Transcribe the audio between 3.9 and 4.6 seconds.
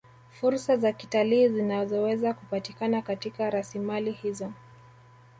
hizo